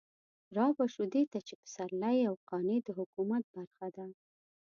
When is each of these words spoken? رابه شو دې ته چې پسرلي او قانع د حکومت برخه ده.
رابه 0.57 0.85
شو 0.93 1.03
دې 1.13 1.23
ته 1.31 1.39
چې 1.47 1.53
پسرلي 1.61 2.17
او 2.29 2.33
قانع 2.49 2.77
د 2.83 2.89
حکومت 2.99 3.43
برخه 3.55 3.87
ده. 3.95 4.05